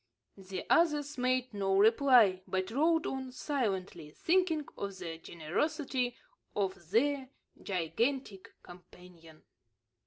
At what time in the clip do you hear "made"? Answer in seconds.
1.19-1.53